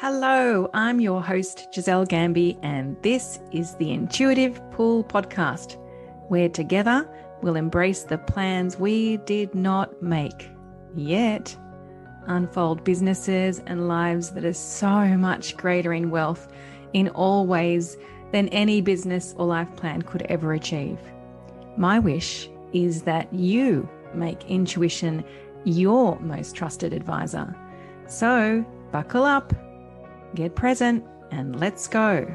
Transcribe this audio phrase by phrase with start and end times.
[0.00, 5.76] Hello, I'm your host, Giselle Gamby, and this is the Intuitive Pull Podcast,
[6.28, 7.06] where together
[7.42, 10.48] we'll embrace the plans we did not make
[10.96, 11.54] yet,
[12.28, 16.48] unfold businesses and lives that are so much greater in wealth
[16.94, 17.98] in all ways
[18.32, 20.98] than any business or life plan could ever achieve.
[21.76, 25.22] My wish is that you make intuition
[25.64, 27.54] your most trusted advisor.
[28.06, 29.52] So, buckle up
[30.34, 32.26] get present, and let's go.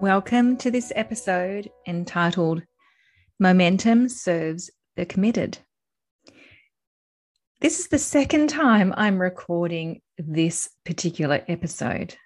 [0.00, 2.62] Welcome to this episode entitled
[3.38, 5.58] Momentum Serves the Committed.
[7.60, 12.16] This is the second time I'm recording this particular episode.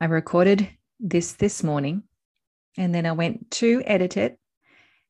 [0.00, 0.68] I recorded
[0.98, 2.04] this this morning
[2.76, 4.38] and then I went to edit it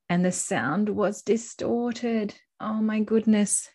[0.09, 2.35] and the sound was distorted.
[2.61, 3.69] Oh my goodness.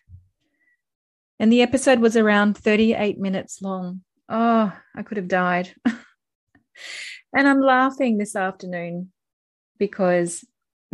[1.38, 4.02] And the episode was around 38 minutes long.
[4.28, 5.74] Oh, I could have died.
[5.84, 9.12] and I'm laughing this afternoon
[9.78, 10.44] because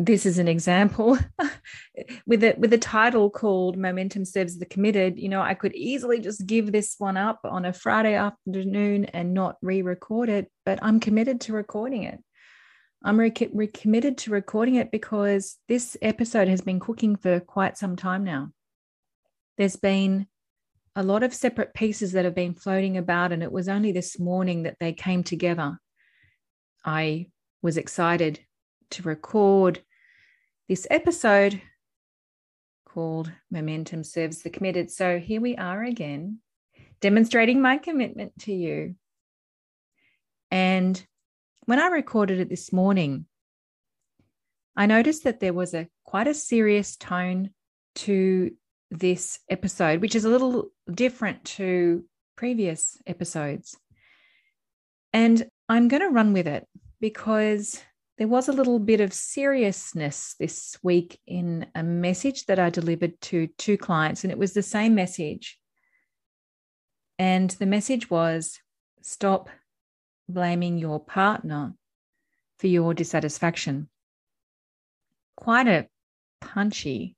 [0.06, 1.18] this is an example
[2.26, 6.18] with it with a title called momentum serves the committed you know i could easily
[6.18, 11.00] just give this one up on a friday afternoon and not re-record it but i'm
[11.00, 12.18] committed to recording it
[13.04, 17.76] i'm re- re- committed to recording it because this episode has been cooking for quite
[17.76, 18.50] some time now
[19.60, 20.26] there's been
[20.96, 24.18] a lot of separate pieces that have been floating about, and it was only this
[24.18, 25.78] morning that they came together.
[26.82, 27.26] I
[27.60, 28.40] was excited
[28.92, 29.82] to record
[30.66, 31.60] this episode
[32.86, 34.90] called Momentum Serves the Committed.
[34.90, 36.38] So here we are again,
[37.02, 38.94] demonstrating my commitment to you.
[40.50, 41.06] And
[41.66, 43.26] when I recorded it this morning,
[44.74, 47.50] I noticed that there was a quite a serious tone
[47.96, 48.52] to
[48.90, 52.04] this episode, which is a little different to
[52.36, 53.76] previous episodes.
[55.12, 56.66] And I'm going to run with it
[57.00, 57.80] because
[58.18, 63.20] there was a little bit of seriousness this week in a message that I delivered
[63.22, 65.58] to two clients, and it was the same message.
[67.18, 68.58] And the message was
[69.02, 69.48] stop
[70.28, 71.74] blaming your partner
[72.58, 73.88] for your dissatisfaction.
[75.36, 75.86] Quite a
[76.40, 77.16] punchy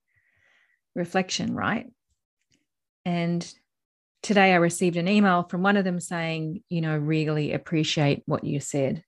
[0.94, 1.86] reflection, right?
[3.04, 3.52] And
[4.22, 8.44] today I received an email from one of them saying, you know, really appreciate what
[8.44, 9.02] you said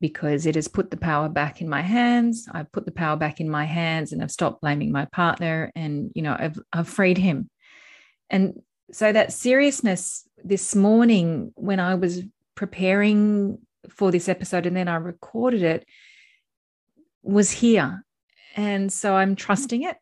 [0.00, 2.46] because it has put the power back in my hands.
[2.52, 6.10] I've put the power back in my hands and I've stopped blaming my partner and,
[6.14, 7.48] you know, I've, I've freed him.
[8.28, 8.60] And
[8.92, 12.22] so that seriousness this morning when I was
[12.54, 13.58] preparing
[13.88, 15.86] for this episode and then I recorded it
[17.22, 18.04] was here.
[18.56, 19.96] And so I'm trusting it.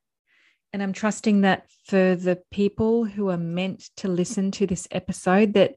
[0.72, 5.54] And I'm trusting that for the people who are meant to listen to this episode,
[5.54, 5.74] that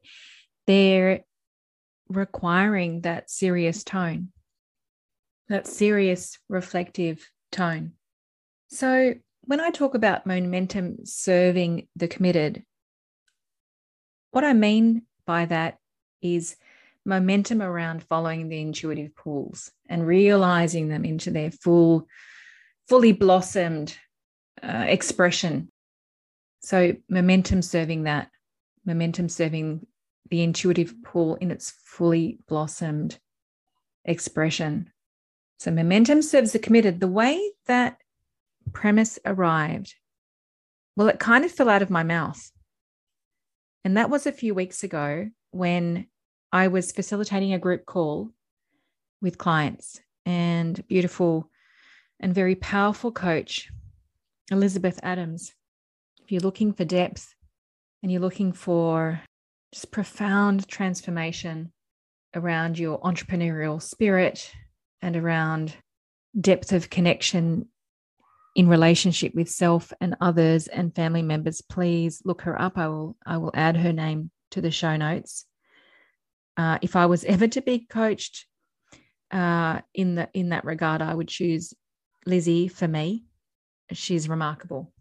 [0.66, 1.20] they're
[2.08, 4.28] requiring that serious tone,
[5.48, 7.92] that serious reflective tone.
[8.68, 12.64] So when I talk about momentum serving the committed,
[14.30, 15.78] what I mean by that
[16.22, 16.56] is
[17.04, 22.08] momentum around following the intuitive pulls and realizing them into their full,
[22.88, 23.96] fully blossomed
[24.62, 25.70] uh, expression.
[26.60, 28.30] So, momentum serving that,
[28.84, 29.86] momentum serving
[30.30, 33.18] the intuitive pull in its fully blossomed
[34.04, 34.90] expression.
[35.58, 37.00] So, momentum serves the committed.
[37.00, 37.98] The way that
[38.72, 39.94] premise arrived,
[40.96, 42.50] well, it kind of fell out of my mouth.
[43.84, 46.06] And that was a few weeks ago when
[46.52, 48.30] I was facilitating a group call
[49.20, 51.50] with clients and beautiful
[52.18, 53.70] and very powerful coach
[54.50, 55.52] Elizabeth Adams.
[56.22, 57.34] If you're looking for depth
[58.02, 59.20] and you're looking for
[59.72, 61.72] just profound transformation
[62.34, 64.52] around your entrepreneurial spirit
[65.02, 65.74] and around
[66.38, 67.68] depth of connection
[68.54, 72.78] in relationship with self and others and family members, please look her up.
[72.78, 75.44] I will I will add her name to the show notes.
[76.56, 78.46] Uh, if I was ever to be coached
[79.30, 81.74] uh, in the in that regard, I would choose
[82.24, 83.24] Lizzie for me
[83.92, 84.92] she's remarkable.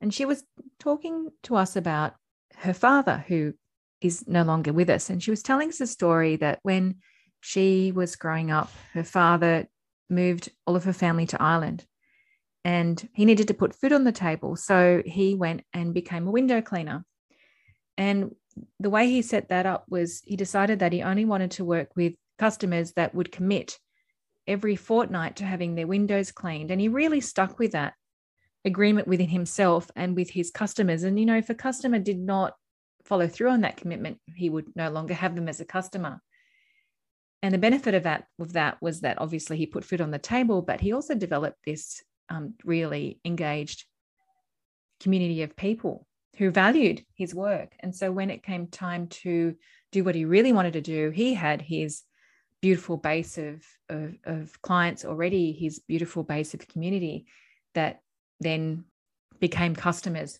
[0.00, 0.44] And she was
[0.78, 2.14] talking to us about
[2.56, 3.54] her father, who
[4.00, 5.10] is no longer with us.
[5.10, 6.96] And she was telling us a story that when
[7.40, 9.68] she was growing up, her father
[10.10, 11.86] moved all of her family to Ireland
[12.64, 14.56] and he needed to put food on the table.
[14.56, 17.04] So he went and became a window cleaner.
[17.96, 18.34] And
[18.78, 21.90] the way he set that up was he decided that he only wanted to work
[21.96, 23.78] with customers that would commit
[24.46, 26.70] every fortnight to having their windows cleaned.
[26.70, 27.94] And he really stuck with that
[28.64, 31.02] agreement within himself and with his customers.
[31.02, 32.54] And, you know, if a customer did not
[33.04, 36.20] follow through on that commitment, he would no longer have them as a customer.
[37.42, 40.18] And the benefit of that of that was that obviously he put food on the
[40.18, 43.84] table, but he also developed this um, really engaged
[45.00, 46.06] community of people
[46.38, 47.72] who valued his work.
[47.80, 49.56] And so when it came time to
[49.90, 52.02] do what he really wanted to do, he had his
[52.60, 57.26] beautiful base of, of, of clients already, his beautiful base of community
[57.74, 58.00] that
[58.42, 58.84] then
[59.40, 60.38] became customers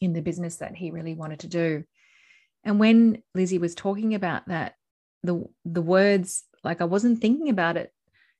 [0.00, 1.84] in the business that he really wanted to do.
[2.64, 4.74] And when Lizzie was talking about that,
[5.22, 7.92] the the words, like I wasn't thinking about it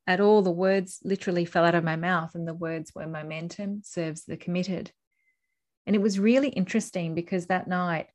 [0.07, 0.43] at all.
[0.43, 4.37] The words literally fell out of my mouth, and the words were momentum serves the
[4.37, 4.93] committed.
[5.87, 8.09] And it was really interesting because that night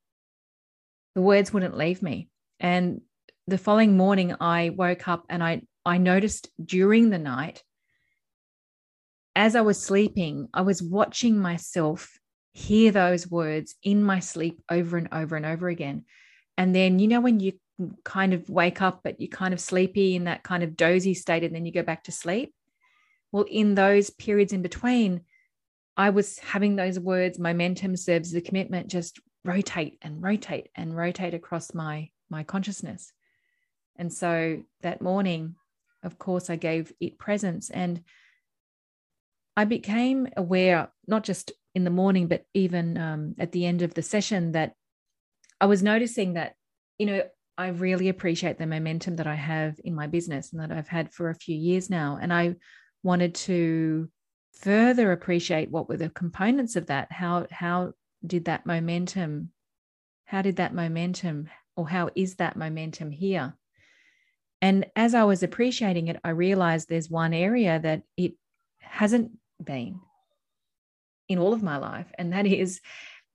[1.15, 2.29] the words wouldn't leave me.
[2.59, 3.01] And
[3.47, 7.63] the following morning I woke up and I I noticed during the night
[9.35, 12.17] as I was sleeping, I was watching myself
[12.53, 16.05] hear those words in my sleep over and over and over again.
[16.57, 17.53] And then, you know, when you
[18.03, 21.43] kind of wake up, but you're kind of sleepy in that kind of dozy state,
[21.43, 22.53] and then you go back to sleep.
[23.31, 25.21] Well, in those periods in between,
[25.95, 31.33] I was having those words, momentum serves the commitment, just rotate and rotate and rotate
[31.33, 33.11] across my my consciousness.
[33.97, 35.55] And so that morning,
[36.03, 38.03] of course, I gave it presence and
[39.57, 43.93] I became aware, not just in the morning, but even um, at the end of
[43.93, 44.73] the session, that
[45.59, 46.55] I was noticing that,
[46.97, 47.23] you know,
[47.57, 51.13] I really appreciate the momentum that I have in my business and that I've had
[51.13, 52.17] for a few years now.
[52.19, 52.55] And I
[53.03, 54.09] wanted to
[54.53, 57.11] further appreciate what were the components of that.
[57.11, 57.93] How how
[58.25, 59.51] did that momentum,
[60.25, 63.55] how did that momentum, or how is that momentum here?
[64.61, 68.33] And as I was appreciating it, I realized there's one area that it
[68.81, 69.31] hasn't
[69.63, 69.99] been
[71.29, 72.81] in all of my life, and that is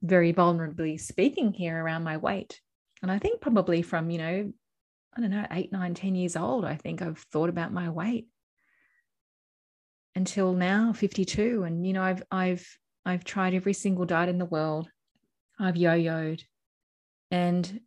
[0.02, 2.60] very vulnerably speaking here around my weight.
[3.02, 4.52] And I think probably from, you know,
[5.16, 8.28] I don't know, eight, nine, ten years old, I think I've thought about my weight
[10.14, 11.62] until now, 52.
[11.64, 14.88] And, you know, I've, I've, I've tried every single diet in the world.
[15.58, 16.42] I've yo-yoed.
[17.30, 17.80] And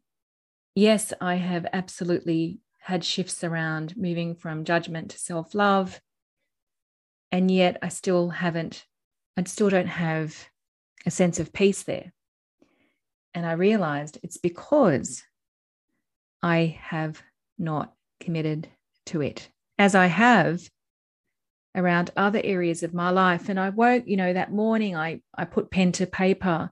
[0.76, 6.00] yes, I have absolutely had shifts around moving from judgment to self-love.
[7.32, 8.86] And yet I still haven't,
[9.38, 10.50] I still don't have
[11.06, 12.12] a sense of peace there.
[13.34, 15.24] And I realized it's because
[16.42, 17.22] I have
[17.58, 18.68] not committed
[19.08, 20.62] to it as I have
[21.76, 23.50] around other areas of my life.
[23.50, 26.72] And I woke, you know, that morning I, I put pen to paper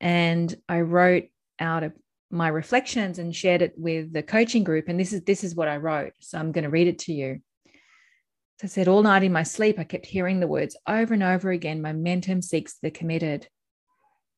[0.00, 1.24] and I wrote
[1.58, 1.92] out a,
[2.30, 4.88] my reflections and shared it with the coaching group.
[4.88, 6.12] And this is this is what I wrote.
[6.20, 7.40] So I'm going to read it to you.
[8.62, 11.22] So I said, all night in my sleep, I kept hearing the words over and
[11.24, 13.48] over again momentum seeks the committed.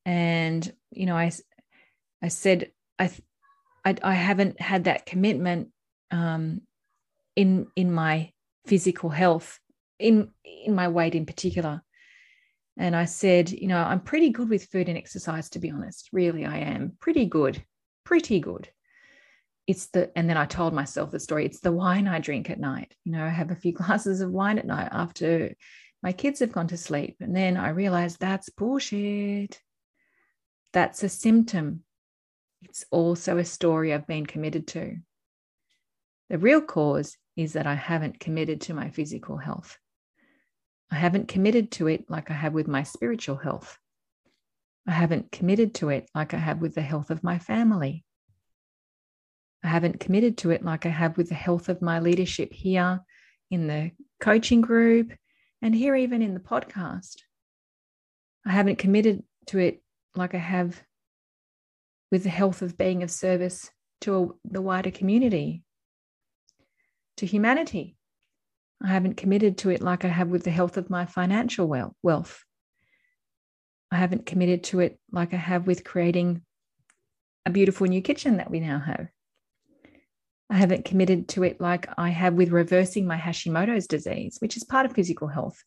[0.03, 1.31] And you know i
[2.23, 3.11] i said i
[3.83, 5.69] i, I haven't had that commitment
[6.11, 6.61] um,
[7.35, 8.31] in in my
[8.65, 9.59] physical health
[9.99, 11.81] in in my weight in particular.
[12.77, 16.09] And i said you know i'm pretty good with food and exercise to be honest
[16.11, 16.97] really i am.
[16.99, 17.63] Pretty good
[18.03, 18.69] pretty good
[19.67, 22.59] it's the and then i told myself the story it's the wine i drink at
[22.59, 25.53] night you know i have a few glasses of wine at night after
[26.03, 29.59] my kids have gone to sleep and then i realized that's bullshit
[30.75, 31.83] that's a symptom.
[32.63, 34.97] It's also a story I've been committed to.
[36.29, 39.77] The real cause is that I haven't committed to my physical health.
[40.91, 43.77] I haven't committed to it like I have with my spiritual health.
[44.85, 48.03] I haven't committed to it like I have with the health of my family.
[49.65, 53.01] I haven't committed to it like I have with the health of my leadership here
[53.49, 55.11] in the coaching group
[55.59, 57.15] and here even in the podcast.
[58.45, 59.81] I haven't committed to it
[60.15, 60.79] like I have
[62.11, 65.63] with the health of being of service to a, the wider community,
[67.17, 67.97] to humanity.
[68.83, 71.67] I haven't committed to it like I have with the health of my financial
[72.03, 72.43] wealth.
[73.91, 76.43] I haven't committed to it like I have with creating
[77.47, 79.07] a beautiful new kitchen that we now have.
[80.49, 84.63] I haven't committed to it like I have with reversing my Hashimoto's disease, which is
[84.63, 85.63] part of physical health.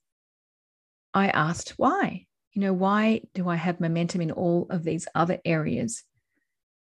[1.13, 2.27] I asked why
[2.59, 6.03] you know, why do I have momentum in all of these other areas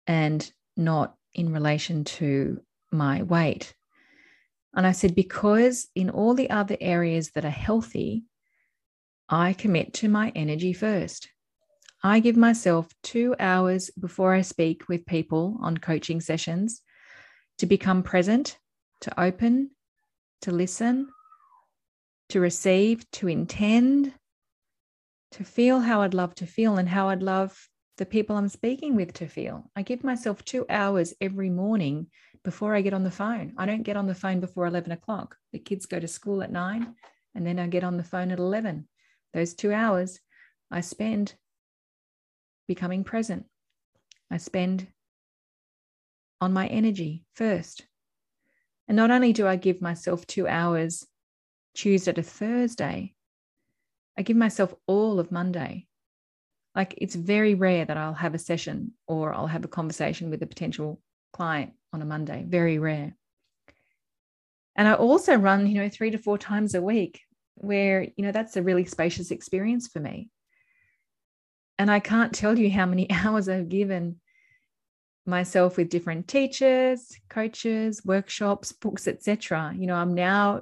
[0.05, 2.61] and not in relation to
[2.91, 3.73] my weight?
[4.75, 8.25] And I said, because in all the other areas that are healthy,
[9.27, 11.29] I commit to my energy first.
[12.03, 16.83] I give myself two hours before I speak with people on coaching sessions
[17.59, 18.57] to become present,
[19.01, 19.71] to open,
[20.41, 21.09] to listen,
[22.29, 24.13] to receive, to intend,
[25.31, 28.95] to feel how I'd love to feel and how I'd love the people I'm speaking
[28.95, 29.69] with to feel.
[29.75, 32.07] I give myself two hours every morning
[32.43, 33.53] before I get on the phone.
[33.57, 35.35] I don't get on the phone before 11 o'clock.
[35.53, 36.95] The kids go to school at nine,
[37.33, 38.88] and then I get on the phone at 11.
[39.33, 40.19] Those two hours
[40.71, 41.35] I spend
[42.67, 43.45] becoming present.
[44.31, 44.88] I spend
[46.45, 47.85] on my energy first.
[48.87, 51.05] And not only do I give myself two hours
[51.73, 53.13] Tuesday to Thursday,
[54.17, 55.87] I give myself all of Monday.
[56.75, 60.43] Like it's very rare that I'll have a session or I'll have a conversation with
[60.43, 61.01] a potential
[61.33, 63.15] client on a Monday, very rare.
[64.75, 67.21] And I also run, you know, three to four times a week
[67.55, 70.29] where, you know, that's a really spacious experience for me.
[71.79, 74.19] And I can't tell you how many hours I've given
[75.25, 79.74] myself with different teachers, coaches, workshops, books, etc.
[79.77, 80.62] You know, I'm now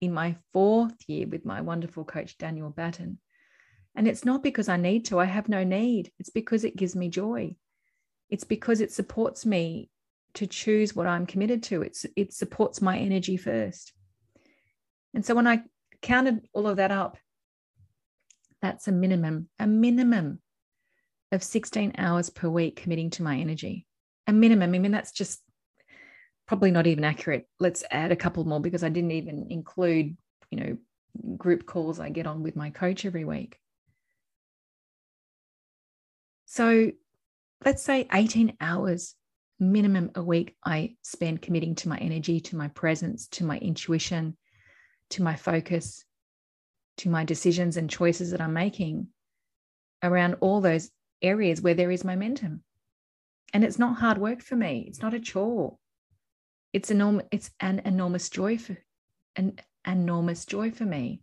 [0.00, 3.18] in my fourth year with my wonderful coach Daniel Batten.
[3.94, 6.12] And it's not because I need to, I have no need.
[6.18, 7.56] It's because it gives me joy.
[8.28, 9.90] It's because it supports me
[10.34, 11.82] to choose what I'm committed to.
[11.82, 13.92] It's it supports my energy first.
[15.14, 15.62] And so when I
[16.02, 17.16] counted all of that up,
[18.60, 20.40] that's a minimum, a minimum
[21.32, 23.85] of 16 hours per week committing to my energy.
[24.26, 24.74] A minimum.
[24.74, 25.40] I mean, that's just
[26.46, 27.48] probably not even accurate.
[27.58, 30.16] Let's add a couple more because I didn't even include,
[30.50, 30.76] you know,
[31.36, 33.58] group calls I get on with my coach every week.
[36.46, 36.92] So
[37.64, 39.14] let's say 18 hours
[39.58, 44.36] minimum a week I spend committing to my energy, to my presence, to my intuition,
[45.10, 46.04] to my focus,
[46.98, 49.08] to my decisions and choices that I'm making
[50.02, 50.90] around all those
[51.22, 52.62] areas where there is momentum.
[53.52, 54.84] And it's not hard work for me.
[54.88, 55.78] It's not a chore.
[56.72, 58.76] It's enormous, it's an enormous joy for
[59.36, 61.22] an enormous joy for me.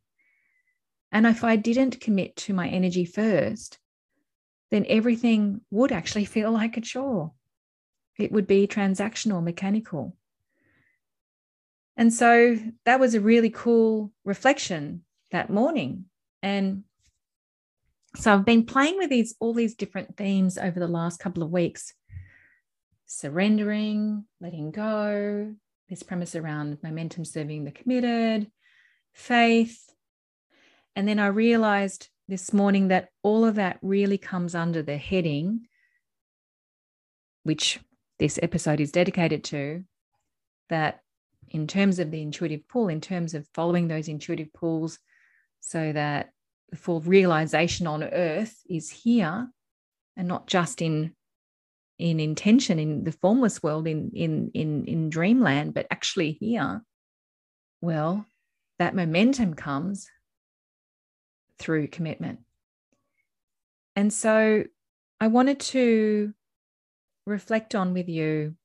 [1.11, 3.77] And if I didn't commit to my energy first,
[4.71, 7.33] then everything would actually feel like a chore.
[8.17, 10.15] It would be transactional, mechanical.
[11.95, 16.05] And so that was a really cool reflection that morning.
[16.41, 16.83] And
[18.15, 21.51] so I've been playing with these all these different themes over the last couple of
[21.51, 21.93] weeks.
[23.15, 25.53] Surrendering, letting go,
[25.87, 28.49] this premise around momentum serving the committed,
[29.13, 29.93] faith.
[30.95, 35.67] And then I realized this morning that all of that really comes under the heading,
[37.43, 37.79] which
[38.17, 39.83] this episode is dedicated to,
[40.69, 41.01] that
[41.49, 44.97] in terms of the intuitive pull, in terms of following those intuitive pulls,
[45.59, 46.31] so that
[46.71, 49.49] the full realization on earth is here
[50.17, 51.13] and not just in
[52.03, 56.81] in intention in the formless world in in in in dreamland but actually here
[57.81, 58.25] well
[58.79, 60.09] that momentum comes
[61.59, 62.39] through commitment.
[63.95, 64.65] And so
[65.19, 66.33] I wanted to
[67.25, 68.55] reflect on with you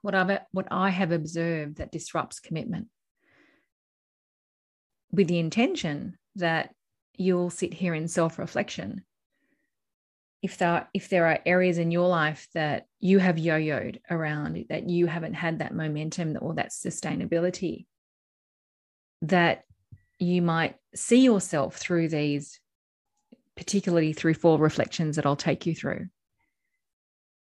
[0.00, 2.86] what I've what I have observed that disrupts commitment
[5.12, 6.74] with the intention that
[7.14, 9.04] you'll sit here in self-reflection
[10.42, 14.88] if there if there are areas in your life that you have yo-yoed around that
[14.88, 17.86] you haven't had that momentum or that sustainability
[19.22, 19.64] that
[20.18, 22.60] you might see yourself through these,
[23.56, 26.06] particularly through four reflections that I'll take you through.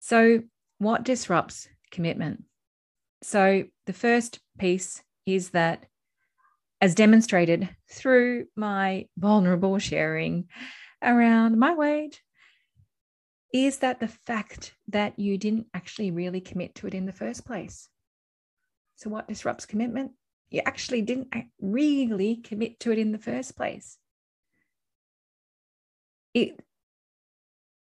[0.00, 0.42] So,
[0.78, 2.44] what disrupts commitment?
[3.22, 5.84] So, the first piece is that,
[6.80, 10.48] as demonstrated through my vulnerable sharing
[11.02, 12.20] around my weight,
[13.52, 17.44] is that the fact that you didn't actually really commit to it in the first
[17.44, 17.88] place.
[18.96, 20.12] So, what disrupts commitment?
[20.50, 23.96] you actually didn't really commit to it in the first place.
[26.34, 26.60] It,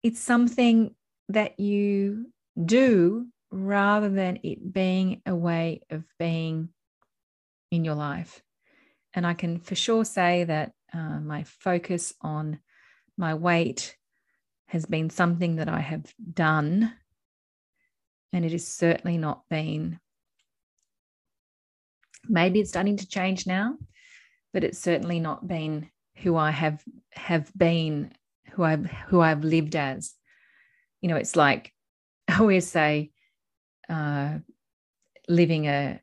[0.02, 0.94] it's something
[1.28, 2.26] that you
[2.62, 6.70] do rather than it being a way of being
[7.70, 8.42] in your life.
[9.14, 12.58] And I can for sure say that uh, my focus on
[13.16, 13.96] my weight
[14.66, 16.92] has been something that I have done.
[18.32, 20.00] And it has certainly not been
[22.28, 23.76] Maybe it's starting to change now,
[24.52, 26.82] but it's certainly not been who I have
[27.12, 28.12] have been,
[28.52, 30.14] who I've who I've lived as.
[31.00, 31.72] You know, it's like
[32.28, 33.10] I always say,
[33.88, 34.38] uh,
[35.28, 36.00] living a,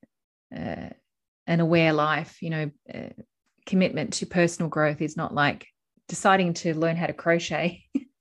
[0.51, 2.41] an aware life.
[2.41, 3.24] You know, uh,
[3.65, 5.67] commitment to personal growth is not like
[6.08, 7.84] deciding to learn how to crochet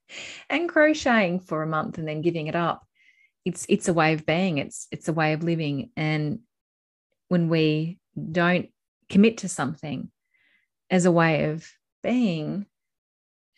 [0.49, 2.87] and crocheting for a month and then giving it up.
[3.45, 4.59] It's it's a way of being.
[4.59, 6.41] It's it's a way of living, and
[7.29, 7.99] when we
[8.31, 8.69] don't
[9.09, 10.11] commit to something
[10.91, 11.69] as a way of
[12.03, 12.67] being,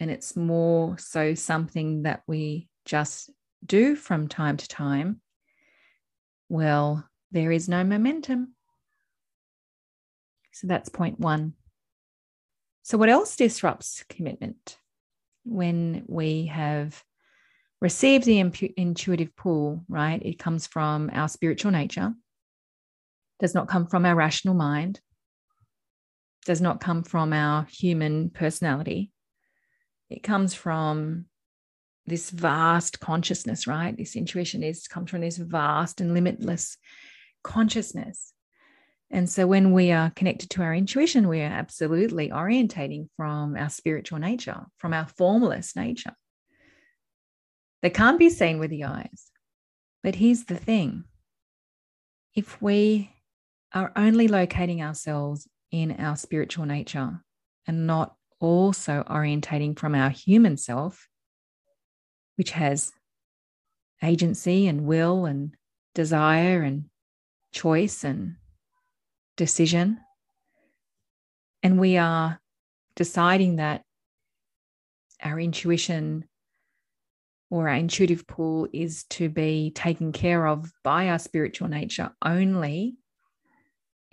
[0.01, 3.31] and it's more so something that we just
[3.65, 5.21] do from time to time,
[6.49, 8.55] well, there is no momentum.
[10.53, 11.55] So that's point one.
[12.83, 14.79] So, what else disrupts commitment?
[15.45, 17.03] When we have
[17.81, 18.39] received the
[18.77, 20.21] intuitive pull, right?
[20.23, 22.15] It comes from our spiritual nature,
[23.41, 25.01] does not come from our rational mind,
[26.47, 29.13] does not come from our human personality.
[30.11, 31.27] It comes from
[32.07, 33.97] this vast consciousness, right?
[33.97, 36.77] This intuition is comes from this vast and limitless
[37.43, 38.34] consciousness.
[39.15, 43.71] And so when we are connected to our intuition, we are absolutely orientating from our
[43.71, 46.17] spiritual nature, from our formless nature.
[47.83, 49.31] That can't be seen with the eyes.
[50.03, 51.05] But here's the thing
[52.35, 53.13] if we
[53.73, 57.21] are only locating ourselves in our spiritual nature
[57.69, 61.07] and not also orientating from our human self,
[62.35, 62.93] which has
[64.03, 65.55] agency and will and
[65.95, 66.87] desire and
[67.53, 68.35] choice and
[69.37, 69.99] decision.
[71.63, 72.41] And we are
[72.97, 73.83] deciding that
[75.23, 76.25] our intuition
[77.51, 82.97] or our intuitive pull is to be taken care of by our spiritual nature only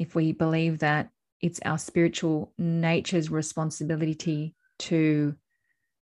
[0.02, 1.10] if we believe that
[1.42, 5.36] it's our spiritual nature's responsibility to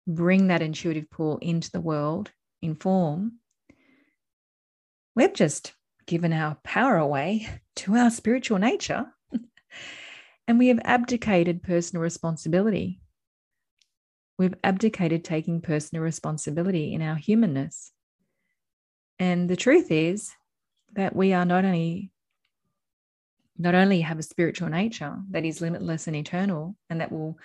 [0.06, 2.30] bring that intuitive pull into the world
[2.62, 3.32] in form,
[5.14, 5.73] we've just
[6.06, 9.06] given our power away to our spiritual nature
[10.48, 13.00] and we have abdicated personal responsibility.
[14.38, 17.92] We've abdicated taking personal responsibility in our humanness.
[19.18, 20.32] And the truth is
[20.94, 22.10] that we are not only
[23.56, 27.38] not only have a spiritual nature that is limitless and eternal and that will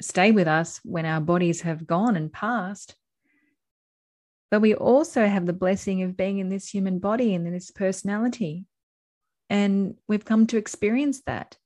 [0.00, 2.94] stay with us when our bodies have gone and passed.
[4.50, 7.70] But we also have the blessing of being in this human body and in this
[7.70, 8.66] personality.
[9.48, 11.56] And we've come to experience that.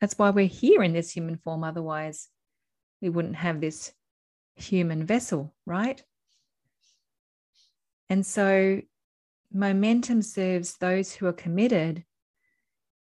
[0.00, 1.64] That's why we're here in this human form.
[1.64, 2.28] Otherwise,
[3.00, 3.92] we wouldn't have this
[4.56, 6.02] human vessel, right?
[8.08, 8.80] And so,
[9.52, 12.04] momentum serves those who are committed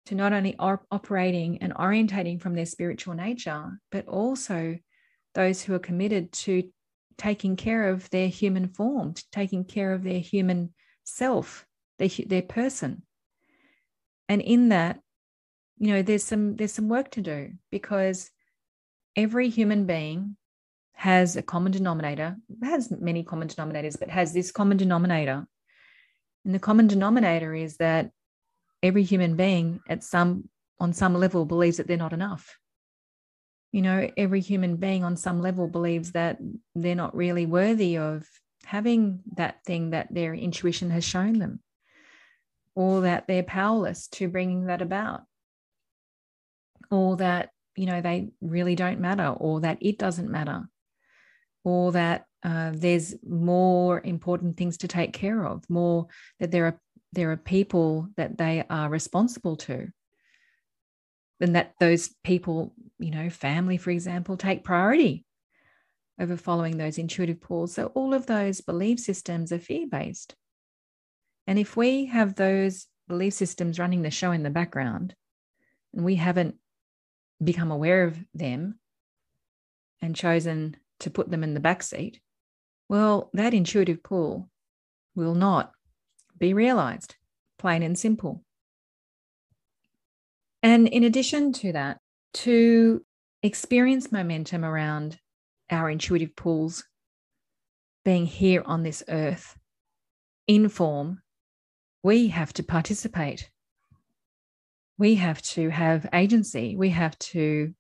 [0.07, 4.79] to not only op- operating and orientating from their spiritual nature, but also
[5.35, 6.71] those who are committed to
[7.21, 10.73] taking care of their human form, taking care of their human
[11.05, 11.67] self,
[11.99, 13.03] their, their person.
[14.27, 15.01] And in that,
[15.77, 18.31] you know, there's some there's some work to do because
[19.17, 20.39] every human being
[20.95, 25.47] has a common denominator, has many common denominators, but has this common denominator.
[26.47, 28.13] And the common denominator is that
[28.83, 32.57] every human being at some on some level believes that they're not enough
[33.73, 36.39] you know every human being on some level believes that
[36.75, 38.27] they're not really worthy of
[38.65, 41.61] having that thing that their intuition has shown them
[42.75, 45.23] or that they're powerless to bringing that about
[46.91, 50.69] or that you know they really don't matter or that it doesn't matter
[51.65, 56.07] or that uh, there's more important things to take care of more
[56.39, 56.81] that there are
[57.13, 59.89] there are people that they are responsible to
[61.41, 65.25] and that those people you know family for example take priority
[66.21, 70.35] over following those intuitive pulls so all of those belief systems are fear based
[71.47, 75.15] and if we have those belief systems running the show in the background
[75.95, 76.57] and we haven't
[77.43, 78.79] become aware of them
[80.03, 82.21] and chosen to put them in the back seat
[82.89, 84.51] well that intuitive pull
[85.15, 85.73] will not
[86.39, 87.17] be realized,
[87.59, 88.43] plain and simple.
[90.63, 91.99] And in addition to that,
[92.35, 93.05] to
[93.43, 95.19] experience momentum around
[95.71, 96.85] our intuitive pulls
[98.05, 99.57] being here on this earth
[100.47, 101.23] in form,
[102.03, 103.51] we have to participate.
[104.99, 106.77] We have to have agency.
[106.77, 107.75] We have to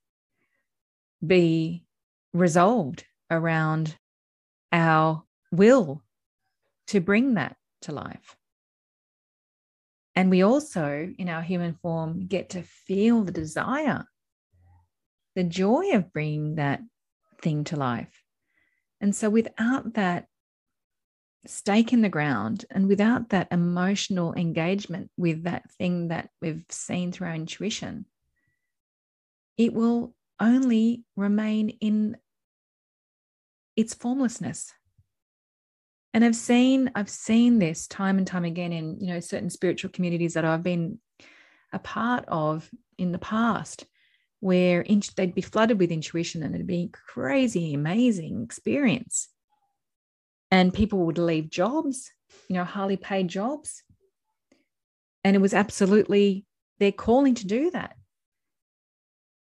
[1.26, 1.84] be
[2.32, 3.96] resolved around
[4.72, 6.02] our will
[6.88, 8.36] to bring that to life.
[10.16, 14.04] And we also, in our human form, get to feel the desire,
[15.36, 16.80] the joy of bringing that
[17.40, 18.22] thing to life.
[19.00, 20.26] And so, without that
[21.46, 27.12] stake in the ground and without that emotional engagement with that thing that we've seen
[27.12, 28.04] through our intuition,
[29.56, 32.16] it will only remain in
[33.76, 34.72] its formlessness
[36.12, 39.90] and i've seen i've seen this time and time again in you know certain spiritual
[39.90, 40.98] communities that i've been
[41.72, 42.68] a part of
[42.98, 43.86] in the past
[44.40, 44.84] where
[45.16, 49.28] they'd be flooded with intuition and it'd be crazy, amazing experience.
[50.50, 52.10] And people would leave jobs,
[52.48, 53.82] you know, highly paid jobs.
[55.22, 56.46] And it was absolutely
[56.78, 57.96] their calling to do that.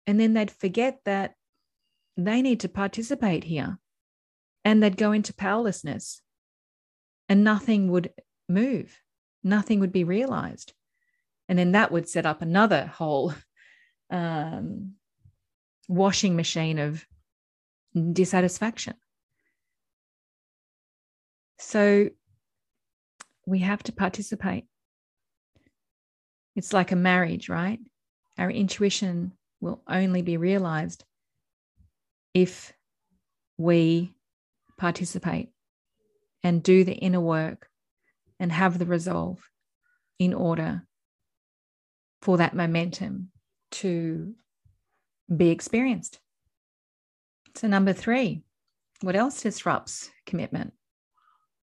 [0.06, 1.36] And then they'd forget that
[2.18, 3.80] they need to participate here
[4.66, 6.22] and they'd go into powerlessness
[7.34, 8.14] and nothing would
[8.48, 9.02] move,
[9.44, 10.72] nothing would be realized.
[11.50, 13.34] And then that would set up another whole
[14.12, 14.92] um,
[15.88, 17.04] washing machine of
[17.96, 18.94] dissatisfaction.
[21.58, 22.12] So
[23.48, 24.66] we have to participate.
[26.56, 27.80] It's like a marriage, right?
[28.38, 31.04] Our intuition will only be realized
[32.36, 32.74] if
[33.58, 34.14] we
[34.78, 35.50] participate
[36.44, 37.68] and do the inner work
[38.40, 39.40] and have the resolve
[40.20, 40.86] in order
[42.22, 43.30] for that momentum
[43.72, 44.36] to
[45.36, 46.20] be experienced.
[47.56, 48.44] So, number three,
[49.02, 50.74] what else disrupts commitment?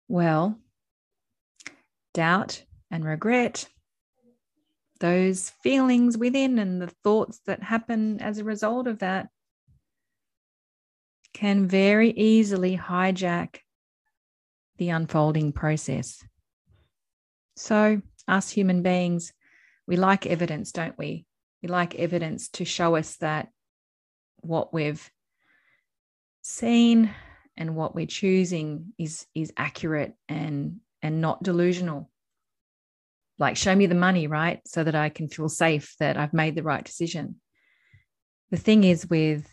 [0.08, 0.58] Well,
[2.14, 3.68] doubt and regret,
[4.98, 9.28] those feelings within and the thoughts that happen as a result of that
[11.32, 13.60] can very easily hijack
[14.80, 16.24] the unfolding process.
[17.54, 19.32] So, us human beings,
[19.86, 21.26] we like evidence, don't we?
[21.62, 23.48] We like evidence to show us that
[24.40, 25.10] what we've
[26.40, 27.14] seen
[27.58, 32.10] and what we're choosing is is accurate and and not delusional
[33.38, 36.54] like show me the money right so that i can feel safe that i've made
[36.54, 37.36] the right decision
[38.50, 39.46] the thing is with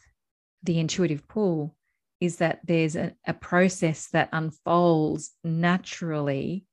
[0.64, 1.76] the intuitive pull
[2.20, 6.66] is that there's a, a process that unfolds naturally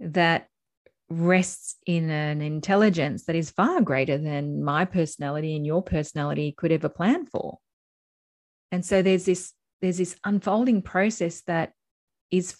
[0.00, 0.48] that
[1.10, 6.72] rests in an intelligence that is far greater than my personality and your personality could
[6.72, 7.58] ever plan for.
[8.70, 11.72] And so there's this there's this unfolding process that
[12.30, 12.56] is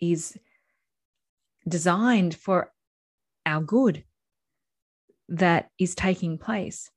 [0.00, 0.36] is
[1.68, 2.72] designed for
[3.46, 4.04] our good
[5.28, 6.90] that is taking place.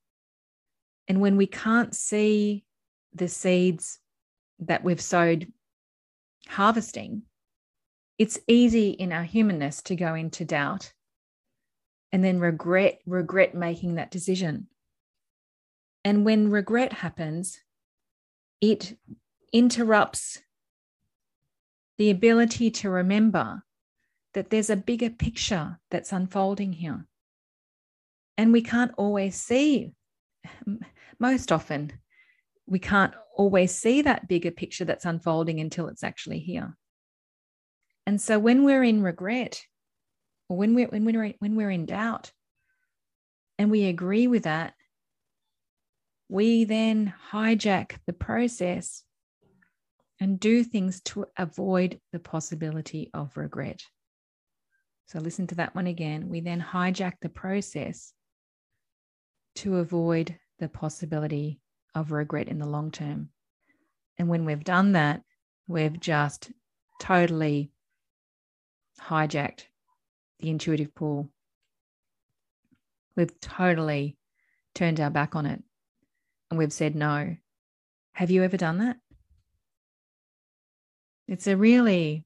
[1.06, 2.64] And when we can't see
[3.12, 4.00] the seeds
[4.60, 5.52] that we've sowed
[6.48, 7.22] harvesting
[8.18, 10.92] it's easy in our humanness to go into doubt
[12.12, 14.68] and then regret regret making that decision.
[16.04, 17.60] And when regret happens
[18.60, 18.96] it
[19.52, 20.40] interrupts
[21.98, 23.62] the ability to remember
[24.32, 27.06] that there's a bigger picture that's unfolding here.
[28.36, 29.92] And we can't always see
[31.18, 31.92] most often
[32.66, 36.76] we can't always see that bigger picture that's unfolding until it's actually here
[38.06, 39.62] and so when we're in regret,
[40.48, 42.32] or when we're when we're when we're in doubt,
[43.58, 44.74] and we agree with that,
[46.28, 49.04] we then hijack the process
[50.20, 53.82] and do things to avoid the possibility of regret.
[55.06, 56.28] So listen to that one again.
[56.28, 58.12] We then hijack the process
[59.56, 61.60] to avoid the possibility
[61.94, 63.30] of regret in the long term.
[64.18, 65.22] And when we've done that,
[65.66, 66.50] we've just
[67.00, 67.70] totally
[69.00, 69.64] hijacked
[70.40, 71.30] the intuitive pull.
[73.16, 74.16] We've totally
[74.74, 75.62] turned our back on it
[76.50, 77.36] and we've said no.
[78.12, 78.96] Have you ever done that?
[81.26, 82.24] It's a really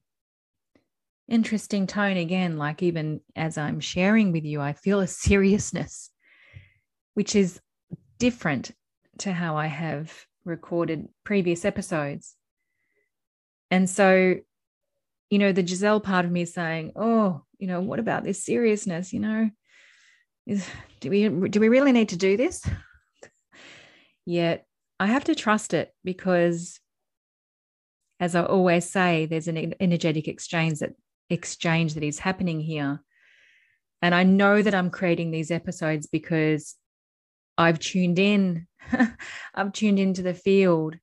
[1.27, 2.57] interesting tone again.
[2.57, 6.11] Like, even as I'm sharing with you, I feel a seriousness,
[7.13, 7.59] which is
[8.17, 8.71] different
[9.19, 10.13] to how I have
[10.45, 12.35] recorded previous episodes.
[13.71, 14.35] And so
[15.29, 18.43] you know, the Giselle part of me is saying, oh, you know, what about this
[18.43, 19.13] seriousness?
[19.13, 19.49] You know,
[20.47, 20.67] is,
[20.99, 22.67] do we do we really need to do this?
[24.25, 24.65] Yet
[24.99, 26.79] I have to trust it because,
[28.19, 30.95] as I always say, there's an energetic exchange that
[31.29, 33.01] exchange that is happening here,
[34.01, 36.75] and I know that I'm creating these episodes because
[37.59, 38.65] I've tuned in.
[39.53, 40.95] I've tuned into the field,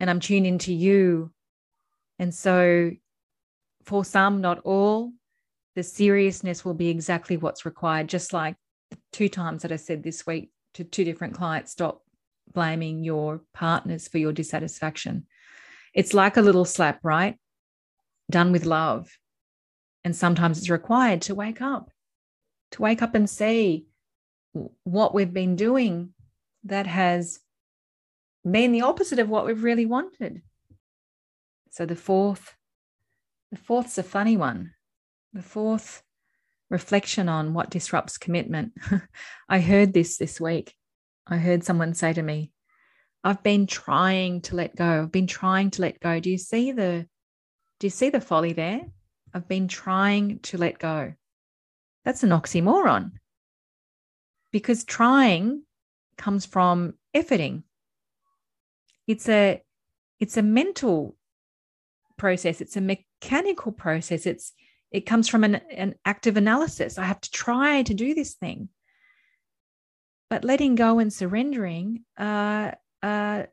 [0.00, 1.34] and I'm tuned into you
[2.18, 2.92] and so,
[3.84, 5.12] for some, not all,
[5.74, 8.08] the seriousness will be exactly what's required.
[8.08, 8.56] Just like
[9.12, 12.02] two times that I said this week to two different clients stop
[12.52, 15.26] blaming your partners for your dissatisfaction.
[15.92, 17.36] It's like a little slap, right?
[18.30, 19.10] Done with love.
[20.04, 21.90] And sometimes it's required to wake up,
[22.72, 23.86] to wake up and see
[24.84, 26.14] what we've been doing
[26.64, 27.40] that has
[28.48, 30.42] been the opposite of what we've really wanted.
[31.70, 32.54] So the fourth,
[33.50, 34.72] the fourth's a funny one.
[35.32, 36.02] The fourth
[36.70, 38.72] reflection on what disrupts commitment.
[39.48, 40.74] I heard this this week.
[41.26, 42.52] I heard someone say to me,
[43.24, 45.02] I've been trying to let go.
[45.02, 46.20] I've been trying to let go.
[46.20, 47.06] Do you see the
[47.80, 48.82] do you see the folly there?
[49.32, 51.14] I've been trying to let go.
[52.04, 53.12] That's an oxymoron.
[54.54, 55.64] Because trying
[56.16, 57.64] comes from efforting.
[59.08, 59.60] It's a
[60.20, 61.16] it's a mental
[62.16, 62.60] process.
[62.60, 64.26] It's a mechanical process.
[64.26, 64.52] It's
[64.92, 66.98] it comes from an, an active analysis.
[66.98, 68.68] I have to try to do this thing.
[70.30, 72.70] But letting go and surrendering uh,
[73.02, 73.46] uh,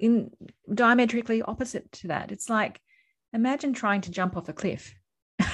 [0.00, 0.30] in
[0.72, 2.30] diametrically opposite to that.
[2.30, 2.80] It's like
[3.32, 4.94] imagine trying to jump off a cliff.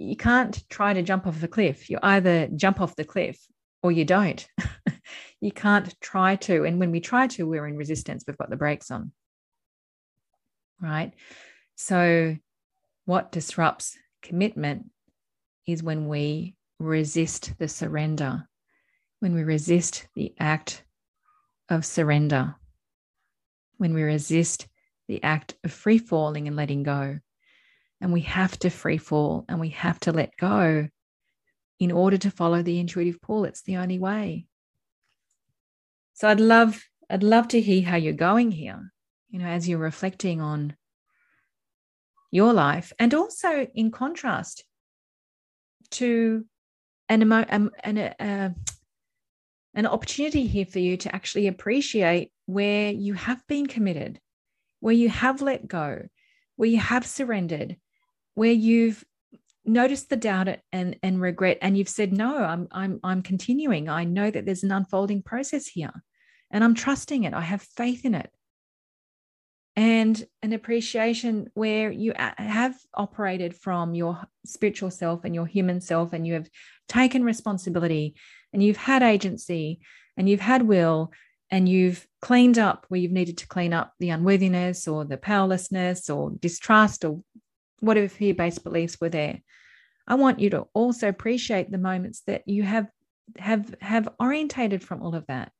[0.00, 1.90] you can't try to jump off a cliff.
[1.90, 3.38] You either jump off the cliff
[3.82, 4.46] or you don't.
[5.40, 6.64] you can't try to.
[6.64, 8.24] And when we try to, we're in resistance.
[8.26, 9.12] We've got the brakes on.
[10.80, 11.12] Right.
[11.76, 12.36] So,
[13.04, 14.90] what disrupts commitment
[15.66, 18.48] is when we resist the surrender,
[19.18, 20.82] when we resist the act
[21.68, 22.54] of surrender,
[23.76, 24.66] when we resist
[25.08, 27.18] the act of free falling and letting go.
[28.00, 30.88] And we have to free fall and we have to let go
[31.78, 33.44] in order to follow the intuitive pull.
[33.44, 34.46] It's the only way.
[36.14, 38.92] So I'd love, I'd love to hear how you're going here,
[39.30, 40.76] you know, as you're reflecting on
[42.30, 44.64] your life and also in contrast
[45.90, 46.44] to
[47.08, 48.50] an emo- um, an, uh,
[49.74, 54.20] an opportunity here for you to actually appreciate where you have been committed,
[54.80, 56.06] where you have let go,
[56.56, 57.76] where you have surrendered,
[58.34, 59.04] where you've
[59.64, 63.88] noticed the doubt and and regret and you've said no i'm i'm i'm continuing.
[63.88, 66.02] I know that there's an unfolding process here
[66.50, 67.34] and i'm trusting it.
[67.34, 68.30] I have faith in it.
[69.76, 76.12] And an appreciation where you have operated from your spiritual self and your human self
[76.12, 76.50] and you have
[76.88, 78.16] taken responsibility
[78.52, 79.80] and you've had agency
[80.16, 81.12] and you've had will
[81.50, 86.10] and you've cleaned up where you've needed to clean up the unworthiness or the powerlessness
[86.10, 87.22] or distrust or
[87.80, 89.40] whatever fear based beliefs were there.
[90.06, 92.88] I want you to also appreciate the moments that you have
[93.38, 95.52] have have orientated from all of that.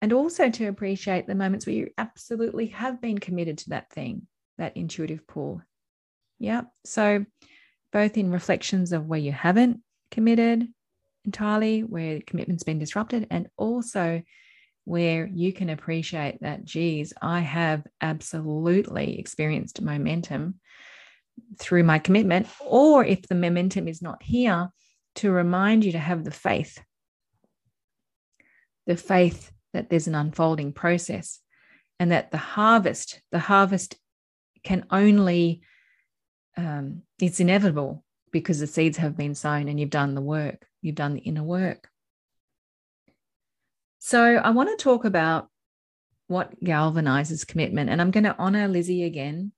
[0.00, 4.26] And also to appreciate the moments where you absolutely have been committed to that thing,
[4.58, 5.62] that intuitive pull.
[6.38, 6.62] Yeah.
[6.84, 7.24] So
[7.92, 10.68] both in reflections of where you haven't committed
[11.24, 14.22] entirely, where commitment's been disrupted, and also
[14.84, 20.60] where you can appreciate that, geez, I have absolutely experienced momentum
[21.58, 24.70] through my commitment, or if the momentum is not here,
[25.16, 26.80] to remind you to have the faith
[28.86, 31.40] the faith that there's an unfolding process
[31.98, 33.96] and that the harvest, the harvest
[34.62, 35.62] can only,
[36.56, 40.94] um, it's inevitable because the seeds have been sown and you've done the work, you've
[40.94, 41.88] done the inner work.
[44.00, 45.48] So I want to talk about
[46.26, 47.90] what galvanizes commitment.
[47.90, 49.52] And I'm going to honor Lizzie again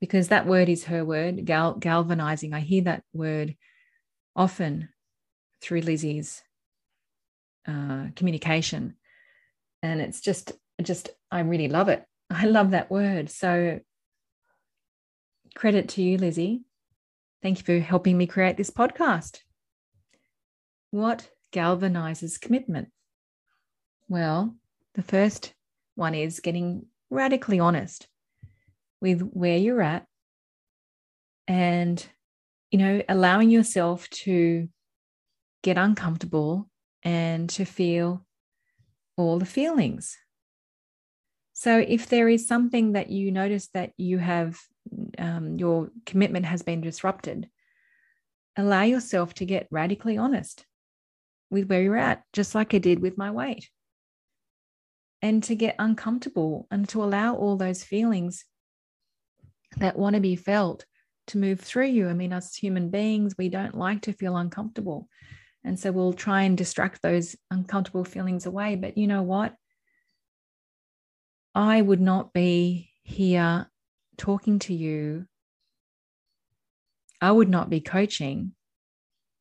[0.00, 2.54] because that word is her word, gal- galvanizing.
[2.54, 3.54] I hear that word
[4.34, 4.88] often
[5.60, 6.42] through Lizzie's
[7.68, 8.94] uh, communication.
[9.82, 12.04] And it's just, just, I really love it.
[12.30, 13.30] I love that word.
[13.30, 13.80] So
[15.54, 16.62] credit to you, Lizzie.
[17.42, 19.40] Thank you for helping me create this podcast.
[20.90, 22.88] What galvanizes commitment?
[24.08, 24.56] Well,
[24.94, 25.54] the first
[25.94, 28.08] one is getting radically honest
[29.00, 30.06] with where you're at
[31.48, 32.04] and
[32.70, 34.68] you know allowing yourself to
[35.62, 36.68] get uncomfortable
[37.02, 38.24] and to feel
[39.16, 40.16] all the feelings.
[41.52, 44.58] So if there is something that you notice that you have
[45.18, 47.48] um, your commitment has been disrupted
[48.56, 50.64] allow yourself to get radically honest
[51.50, 53.68] with where you're at just like i did with my weight.
[55.22, 58.46] And to get uncomfortable and to allow all those feelings
[59.78, 60.84] that want to be felt
[61.28, 62.08] to move through you.
[62.08, 65.08] I mean, as human beings, we don't like to feel uncomfortable.
[65.64, 68.76] And so we'll try and distract those uncomfortable feelings away.
[68.76, 69.54] But you know what?
[71.54, 73.68] I would not be here
[74.16, 75.26] talking to you.
[77.20, 78.52] I would not be coaching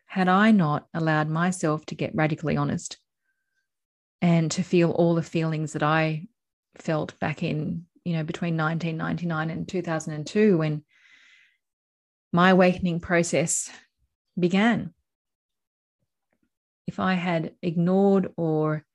[0.05, 2.97] had I not allowed myself to get radically honest
[4.21, 6.27] and to feel all the feelings that I
[6.75, 10.83] felt back in you know, between 1999 and 2002 when
[12.31, 13.69] my awakening process
[14.37, 14.93] began.
[16.87, 18.85] If I had ignored or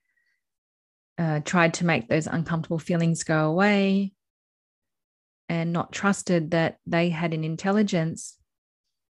[1.19, 4.15] uh, tried to make those uncomfortable feelings go away,
[5.49, 8.39] and not trusted that they had an intelligence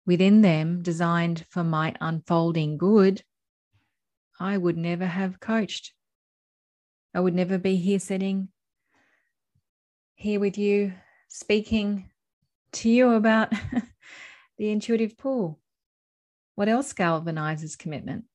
[0.06, 3.24] within them designed for my unfolding good,
[4.40, 5.94] I would never have coached.
[7.14, 8.50] I would never be here sitting
[10.20, 10.92] here with you,
[11.30, 12.10] speaking
[12.74, 13.54] to you about
[14.58, 15.60] the intuitive pull.
[16.56, 18.26] What else galvanizes commitment?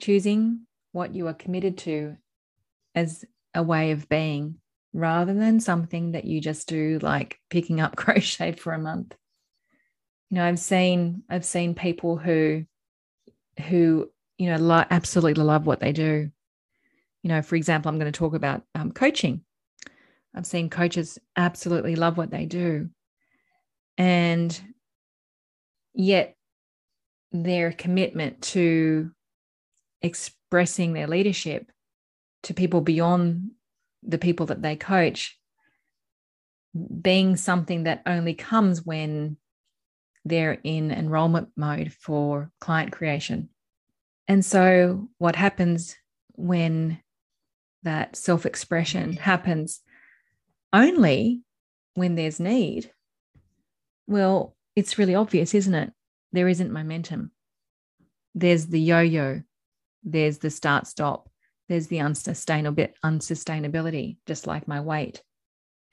[0.00, 0.60] Choosing
[0.92, 2.16] what you are committed to
[2.94, 4.58] as a way of being
[4.92, 9.12] rather than something that you just do like picking up crochet for a month
[10.30, 12.64] you know i've seen i've seen people who
[13.66, 16.30] who you know lo- absolutely love what they do
[17.24, 19.44] you know for example i'm going to talk about um, coaching
[20.34, 22.88] i've seen coaches absolutely love what they do
[23.98, 24.60] and
[25.94, 26.36] yet
[27.32, 29.10] their commitment to
[30.02, 31.70] expressing their leadership
[32.42, 33.50] to people beyond
[34.02, 35.38] the people that they coach
[37.00, 39.36] being something that only comes when
[40.24, 43.50] they're in enrollment mode for client creation.
[44.26, 45.96] And so, what happens
[46.32, 47.00] when
[47.82, 49.80] that self expression happens
[50.74, 51.42] only
[51.94, 52.90] when there's need?
[54.06, 55.92] Well, it's really obvious, isn't it?
[56.32, 57.30] There isn't momentum.
[58.34, 59.42] There's the yo yo,
[60.02, 61.30] there's the start stop,
[61.68, 65.22] there's the unsustainable bit unsustainability, just like my weight.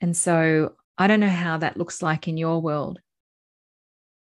[0.00, 3.00] And so I don't know how that looks like in your world,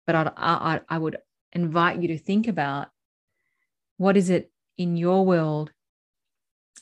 [0.08, 1.17] but I'd, I, I would
[1.54, 2.88] invite you to think about
[3.98, 5.72] what is it in your world,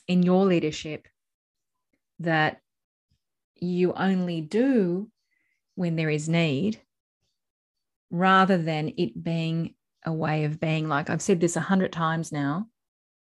[0.08, 1.06] in your leadership,
[2.20, 2.60] that
[3.56, 5.10] you only do
[5.74, 6.80] when there is need,
[8.10, 10.88] rather than it being a way of being.
[10.88, 12.68] Like I've said this a hundred times now,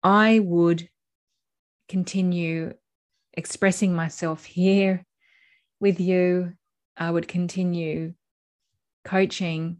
[0.04, 0.90] I would
[1.88, 2.74] continue
[3.34, 5.06] expressing myself here
[5.80, 6.54] with you.
[6.98, 8.14] I would continue
[9.04, 9.78] coaching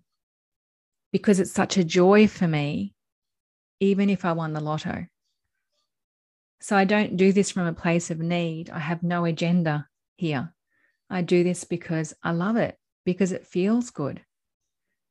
[1.12, 2.94] because it's such a joy for me,
[3.80, 5.06] even if I won the lotto.
[6.60, 8.70] So I don't do this from a place of need.
[8.70, 10.54] I have no agenda here.
[11.10, 14.22] I do this because I love it, because it feels good,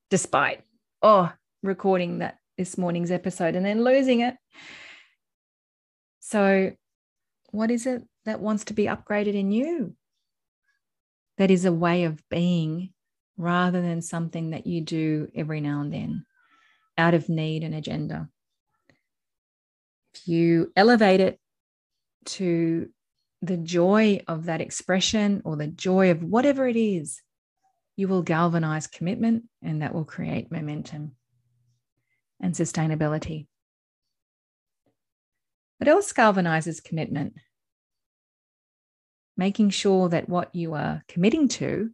[0.09, 0.63] despite,
[1.01, 1.31] oh,
[1.63, 4.35] recording that this morning's episode and then losing it.
[6.19, 6.71] So
[7.51, 9.95] what is it that wants to be upgraded in you?
[11.37, 12.93] That is a way of being
[13.37, 16.25] rather than something that you do every now and then
[16.97, 18.29] out of need and agenda.
[20.13, 21.39] If you elevate it
[22.25, 22.89] to
[23.45, 27.21] the joy of that expression or the joy of whatever it is,
[27.95, 31.15] you will galvanize commitment and that will create momentum
[32.41, 33.47] and sustainability.
[35.77, 37.35] What else galvanizes commitment?
[39.37, 41.91] Making sure that what you are committing to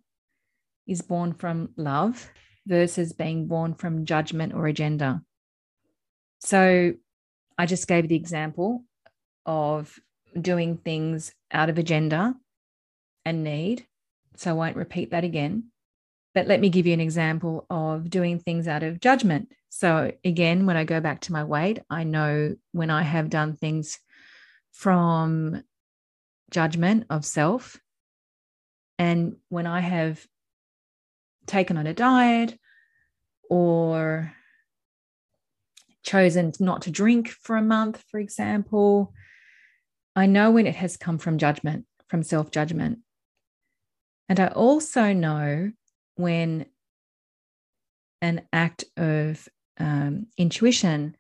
[0.88, 2.30] is born from love
[2.68, 5.22] versus being born from judgment or agenda.
[6.40, 6.94] So
[7.58, 8.84] I just gave the example
[9.46, 10.00] of
[10.40, 12.36] doing things out of agenda
[13.26, 13.86] and need.
[14.36, 15.72] So I won't repeat that again.
[16.34, 19.52] But let me give you an example of doing things out of judgment.
[19.70, 23.56] So, again, when I go back to my weight, I know when I have done
[23.56, 24.00] things
[24.72, 25.64] from
[26.50, 27.80] judgment of self,
[28.98, 30.26] and when I have
[31.48, 32.58] taken on a diet
[33.50, 34.32] or
[36.04, 39.14] chosen not to drink for a month, for example,
[40.16, 43.00] I know when it has come from judgment, from self judgment.
[44.30, 45.72] And I also know
[46.16, 46.66] when
[48.22, 49.48] an act of
[49.80, 51.16] um, intuition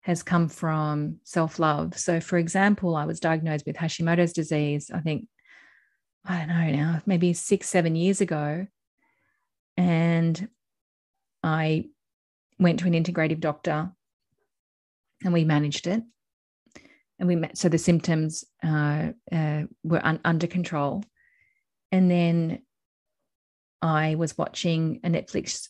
[0.00, 1.98] has come from self love.
[1.98, 5.28] So, for example, I was diagnosed with Hashimoto's disease, I think,
[6.24, 8.66] I don't know now, maybe six, seven years ago.
[9.76, 10.48] And
[11.42, 11.86] I
[12.58, 13.92] went to an integrative doctor
[15.22, 16.02] and we managed it.
[17.18, 21.02] And we met, so the symptoms uh, uh, were un- under control.
[21.90, 22.62] And then
[23.82, 25.68] I was watching a Netflix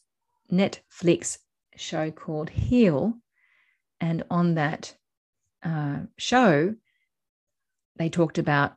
[0.51, 1.39] Netflix
[1.77, 3.15] show called Heal,
[4.01, 4.95] and on that
[5.63, 6.75] uh, show,
[7.97, 8.75] they talked about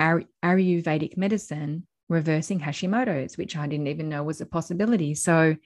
[0.00, 5.14] Ayurvedic medicine reversing Hashimoto's, which I didn't even know was a possibility.
[5.14, 5.56] So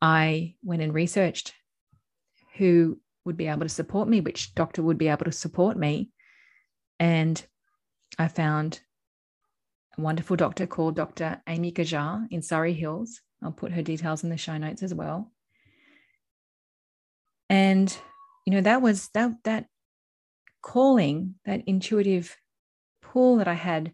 [0.00, 1.54] I went and researched
[2.56, 6.10] who would be able to support me, which doctor would be able to support me.
[6.98, 7.44] And
[8.18, 8.80] I found
[9.98, 11.42] a wonderful doctor called Dr.
[11.46, 13.20] Amy Gajjar in Surry Hills.
[13.42, 15.32] I'll put her details in the show notes as well.
[17.50, 17.96] And
[18.44, 19.66] you know that was that that
[20.62, 22.36] calling, that intuitive
[23.02, 23.92] pull that I had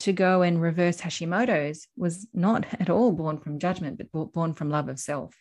[0.00, 4.70] to go and reverse Hashimoto's was not at all born from judgment, but born from
[4.70, 5.34] love of self.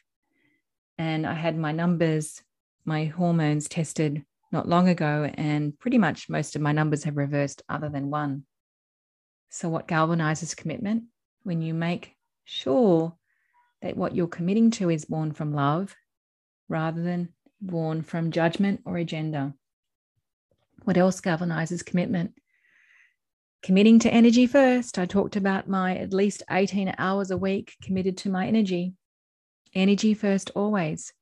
[0.97, 2.41] And I had my numbers,
[2.85, 7.61] my hormones tested not long ago, and pretty much most of my numbers have reversed,
[7.69, 8.43] other than one.
[9.49, 11.03] So, what galvanizes commitment?
[11.43, 13.15] When you make sure
[13.81, 15.95] that what you're committing to is born from love
[16.69, 17.29] rather than
[17.61, 19.53] born from judgment or agenda.
[20.83, 22.33] What else galvanizes commitment?
[23.61, 24.97] Committing to energy first.
[24.97, 28.93] I talked about my at least 18 hours a week committed to my energy.
[29.73, 31.13] Energy first always.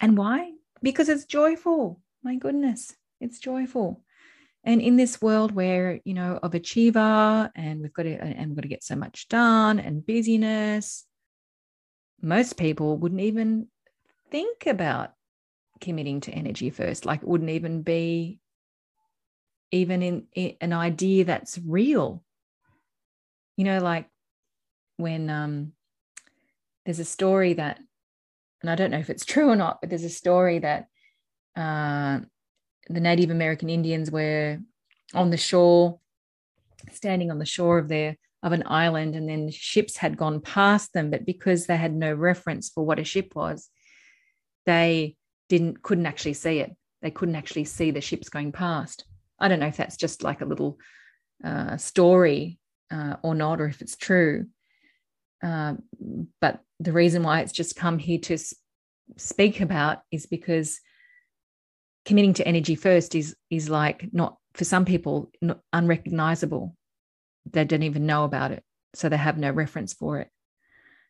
[0.00, 0.52] And why?
[0.82, 2.00] Because it's joyful.
[2.22, 4.02] My goodness, it's joyful.
[4.64, 8.56] And in this world where, you know, of achiever and we've got to and we've
[8.56, 11.06] got to get so much done and busyness,
[12.20, 13.68] most people wouldn't even
[14.30, 15.12] think about
[15.80, 17.06] committing to energy first.
[17.06, 18.40] Like it wouldn't even be
[19.70, 22.22] even in, in an idea that's real.
[23.56, 24.08] You know, like
[24.96, 25.72] when um,
[26.84, 27.78] there's a story that,
[28.62, 30.86] and I don't know if it's true or not, but there's a story that
[31.56, 32.20] uh,
[32.88, 34.58] the Native American Indians were
[35.14, 36.00] on the shore,
[36.92, 40.92] standing on the shore of their of an island, and then ships had gone past
[40.92, 43.68] them, but because they had no reference for what a ship was,
[44.66, 45.16] they
[45.48, 46.76] didn't couldn't actually see it.
[47.02, 49.04] They couldn't actually see the ships going past.
[49.38, 50.78] I don't know if that's just like a little
[51.44, 52.58] uh, story
[52.90, 54.46] uh, or not, or if it's true.
[55.46, 55.74] Uh,
[56.40, 58.36] but the reason why it's just come here to
[59.16, 60.80] speak about is because
[62.04, 65.30] committing to energy first is is like not for some people
[65.72, 66.74] unrecognizable.
[67.48, 70.28] They don't even know about it, so they have no reference for it.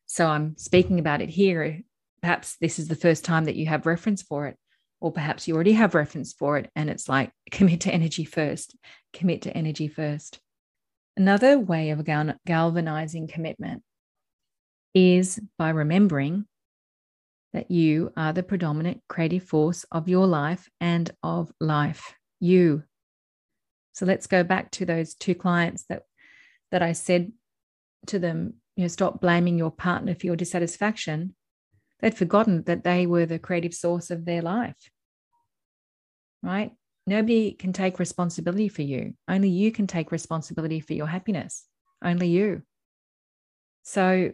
[0.04, 1.80] So I'm speaking about it here.
[2.20, 4.56] Perhaps this is the first time that you have reference for it
[5.00, 8.76] or perhaps you already have reference for it and it's like commit to energy first
[9.12, 10.40] commit to energy first
[11.16, 12.04] another way of
[12.46, 13.82] galvanizing commitment
[14.96, 16.46] is by remembering
[17.52, 22.82] that you are the predominant creative force of your life and of life you
[23.92, 26.02] so let's go back to those two clients that
[26.70, 27.32] that i said
[28.06, 31.34] to them you know stop blaming your partner for your dissatisfaction
[32.00, 34.90] They'd forgotten that they were the creative source of their life.
[36.42, 36.72] Right?
[37.06, 39.14] Nobody can take responsibility for you.
[39.28, 41.64] Only you can take responsibility for your happiness.
[42.04, 42.62] Only you.
[43.82, 44.32] So,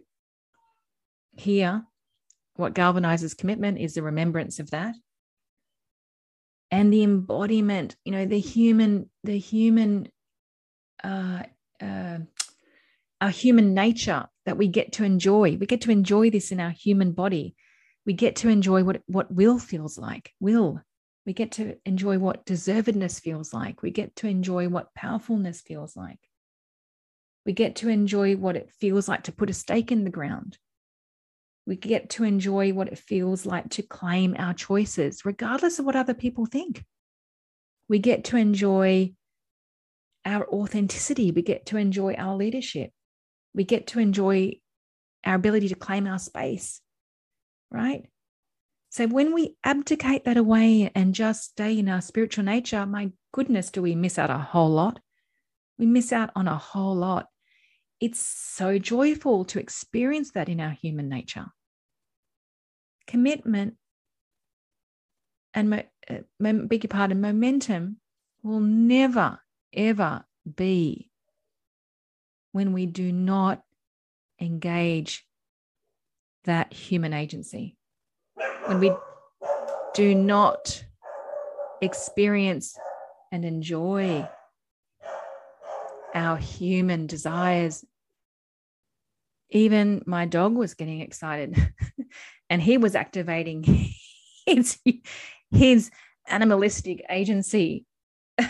[1.36, 1.84] here,
[2.54, 4.94] what galvanizes commitment is the remembrance of that
[6.70, 10.08] and the embodiment you know the human the human
[11.04, 11.42] uh,
[11.80, 12.18] uh,
[13.22, 15.56] our human nature that we get to enjoy.
[15.56, 17.54] We get to enjoy this in our human body.
[18.04, 20.32] We get to enjoy what, what will feels like.
[20.40, 20.82] Will.
[21.24, 23.80] We get to enjoy what deservedness feels like.
[23.80, 26.18] We get to enjoy what powerfulness feels like.
[27.46, 30.58] We get to enjoy what it feels like to put a stake in the ground.
[31.66, 35.96] We get to enjoy what it feels like to claim our choices, regardless of what
[35.96, 36.84] other people think.
[37.88, 39.14] We get to enjoy
[40.24, 41.30] our authenticity.
[41.30, 42.90] We get to enjoy our leadership
[43.54, 44.54] we get to enjoy
[45.24, 46.80] our ability to claim our space,
[47.70, 48.06] right?
[48.90, 53.70] So when we abdicate that away and just stay in our spiritual nature, my goodness,
[53.70, 55.00] do we miss out a whole lot?
[55.78, 57.26] We miss out on a whole lot.
[58.02, 61.46] It's so joyful to experience that in our human nature.
[63.06, 63.76] Commitment
[65.54, 67.98] and uh, beg your pardon, momentum
[68.42, 69.38] will never,
[69.72, 70.24] ever
[70.56, 71.12] be
[72.50, 73.62] when we do not
[74.40, 75.24] engage
[76.42, 77.76] that human agency,
[78.66, 78.92] when we
[79.94, 80.84] do not
[81.80, 82.76] experience
[83.30, 84.28] and enjoy
[86.16, 87.84] our human desires.
[89.52, 91.56] Even my dog was getting excited
[92.50, 93.62] and he was activating
[94.46, 94.78] his,
[95.50, 95.90] his
[96.28, 97.86] animalistic agency.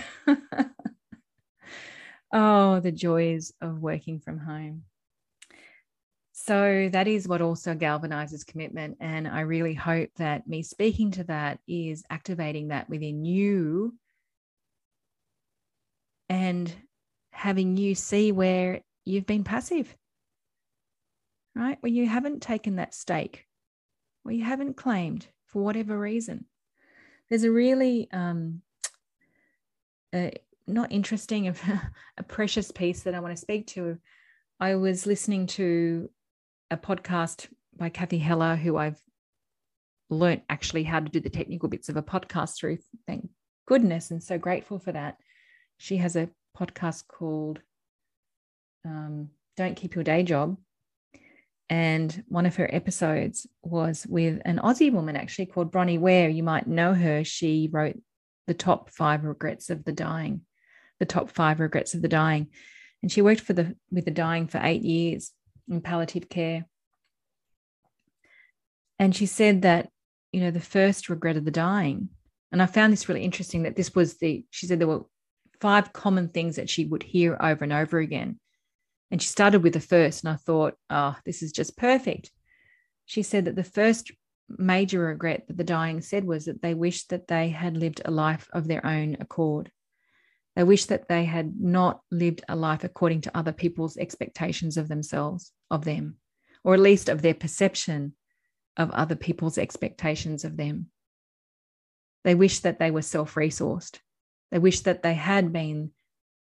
[2.32, 4.84] Oh, the joys of working from home.
[6.32, 8.96] So that is what also galvanizes commitment.
[9.00, 13.94] And I really hope that me speaking to that is activating that within you
[16.30, 16.74] and
[17.32, 19.94] having you see where you've been passive,
[21.54, 21.78] right?
[21.80, 23.46] Where you haven't taken that stake,
[24.22, 26.46] where you haven't claimed for whatever reason.
[27.28, 28.62] There's a really um,
[30.66, 31.48] not interesting,
[32.18, 33.98] a precious piece that I want to speak to.
[34.60, 36.10] I was listening to
[36.70, 39.00] a podcast by Cathy Heller, who I've
[40.10, 42.78] learnt actually how to do the technical bits of a podcast through.
[43.06, 43.28] Thank
[43.66, 45.16] goodness, and so grateful for that.
[45.78, 47.60] She has a podcast called
[48.84, 50.56] um, Don't Keep Your Day Job.
[51.72, 56.28] And one of her episodes was with an Aussie woman actually called Bronnie Ware.
[56.28, 57.24] You might know her.
[57.24, 57.98] She wrote
[58.46, 60.42] the top five regrets of the dying,
[61.00, 62.48] the top five regrets of the dying.
[63.00, 65.30] And she worked for the with the dying for eight years
[65.66, 66.66] in palliative care.
[68.98, 69.88] And she said that,
[70.30, 72.10] you know, the first regret of the dying,
[72.52, 75.06] and I found this really interesting that this was the, she said there were
[75.58, 78.38] five common things that she would hear over and over again.
[79.12, 82.30] And she started with the first, and I thought, oh, this is just perfect.
[83.04, 84.10] She said that the first
[84.48, 88.10] major regret that the dying said was that they wished that they had lived a
[88.10, 89.70] life of their own accord.
[90.56, 94.88] They wished that they had not lived a life according to other people's expectations of
[94.88, 96.16] themselves, of them,
[96.64, 98.14] or at least of their perception
[98.78, 100.86] of other people's expectations of them.
[102.24, 103.98] They wished that they were self resourced.
[104.50, 105.90] They wished that they had been,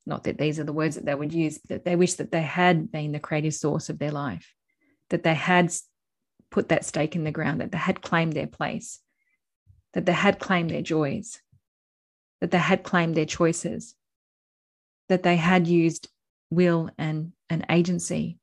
[0.08, 2.42] not that these are the words that they would use, but they wish that they
[2.42, 4.54] had been the creative source of their life,
[5.10, 5.72] that they had
[6.50, 9.02] put that stake in the ground, that they had claimed their place,
[9.94, 11.42] that they had claimed their joys,
[12.40, 13.96] that they had claimed their choices,
[15.10, 16.08] that they had used
[16.50, 18.40] will and, and agency.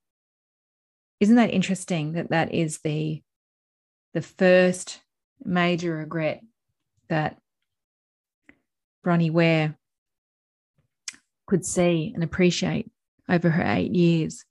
[1.19, 3.23] Isn't that interesting that that is the,
[4.12, 5.01] the first
[5.43, 6.43] major regret
[7.09, 7.39] that
[9.03, 9.79] Bronnie Ware
[11.47, 12.90] could see and appreciate
[13.28, 14.45] over her eight years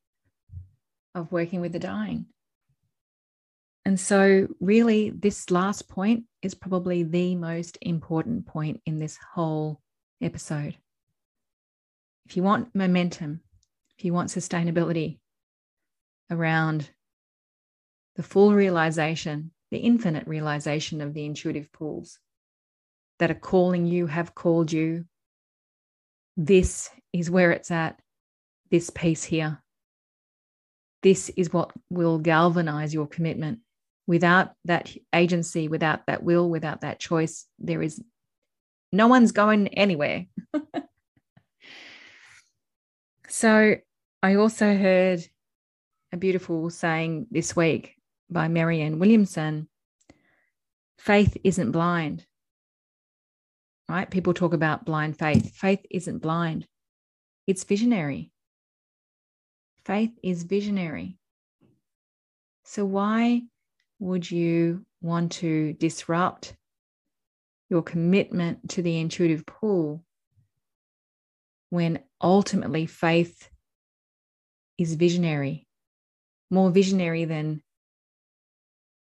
[1.16, 2.28] of working with the dying?
[3.86, 9.82] And so, really, this last point is probably the most important point in this whole
[10.22, 10.78] episode.
[12.26, 13.42] If you want momentum,
[13.98, 15.20] if you want sustainability
[16.32, 16.90] around
[18.16, 22.20] the full realization, the infinite realization of the intuitive pulls
[23.20, 25.06] that are calling you, have called you,
[26.38, 28.00] this is where it's at,
[28.72, 29.62] this piece here.
[31.02, 33.60] This is what will galvanize your commitment
[34.08, 38.02] without that agency, without that will, without that choice, there is
[38.92, 40.26] no one's going anywhere.
[43.28, 43.76] so
[44.22, 45.26] I also heard
[46.12, 47.96] a beautiful saying this week
[48.30, 49.68] by Marianne Williamson
[50.98, 52.26] faith isn't blind.
[53.94, 54.10] Right?
[54.10, 55.54] People talk about blind faith.
[55.54, 56.66] Faith isn't blind,
[57.46, 58.32] it's visionary.
[59.86, 61.20] Faith is visionary.
[62.64, 63.44] So, why
[64.00, 66.56] would you want to disrupt
[67.70, 70.04] your commitment to the intuitive pull
[71.70, 73.48] when ultimately faith
[74.80, 75.68] is visionary,
[76.50, 77.62] more visionary than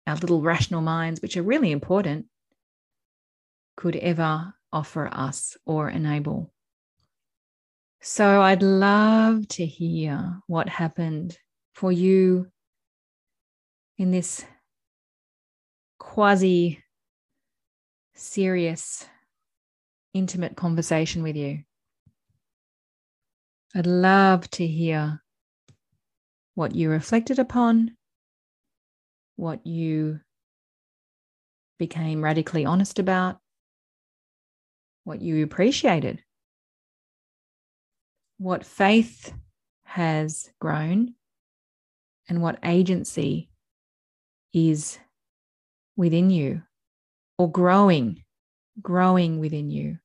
[0.07, 2.27] our little rational minds, which are really important,
[3.75, 6.51] could ever offer us or enable.
[8.01, 11.37] So I'd love to hear what happened
[11.73, 12.47] for you
[13.97, 14.45] in this
[15.99, 16.81] quasi
[18.15, 19.05] serious,
[20.13, 21.63] intimate conversation with you.
[23.75, 25.21] I'd love to hear
[26.55, 27.95] what you reflected upon,
[29.35, 30.19] what you
[31.77, 33.39] became radically honest about,
[35.03, 36.23] what you appreciated,
[38.37, 39.33] what faith
[39.83, 41.13] has grown,
[42.27, 43.49] and what agency
[44.53, 44.99] is
[45.97, 46.61] within you
[47.37, 48.23] or growing,
[48.81, 49.97] growing within you,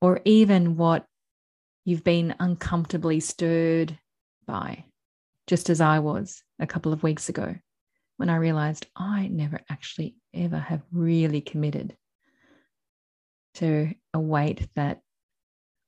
[0.00, 1.06] or even what
[1.84, 3.98] you've been uncomfortably stirred
[4.46, 4.84] by,
[5.46, 7.54] just as I was a couple of weeks ago
[8.16, 11.96] when I realized I never actually ever have really committed
[13.54, 15.00] to a weight that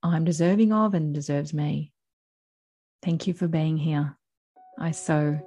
[0.02, 1.92] I'm deserving of and deserves me.
[3.02, 4.16] Thank you for being here.
[4.78, 5.38] I so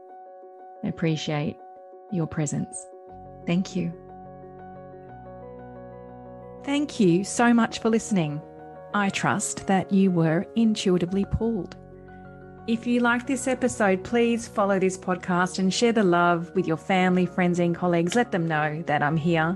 [0.84, 1.58] appreciate
[2.12, 2.86] your presence.
[3.46, 3.94] Thank you.
[6.64, 8.42] Thank you so much for listening.
[8.94, 11.76] I trust that you were intuitively pulled.
[12.68, 16.78] If you liked this episode, please follow this podcast and share the love with your
[16.78, 18.16] family, friends, and colleagues.
[18.16, 19.56] Let them know that I'm here.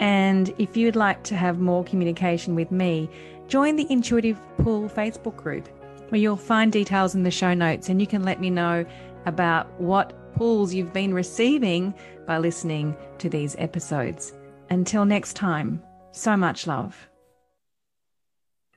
[0.00, 3.08] And if you'd like to have more communication with me,
[3.48, 5.68] join the Intuitive Pull Facebook group
[6.08, 8.84] where you'll find details in the show notes and you can let me know
[9.26, 11.94] about what pulls you've been receiving
[12.26, 14.32] by listening to these episodes.
[14.70, 15.82] Until next time,
[16.12, 17.09] so much love.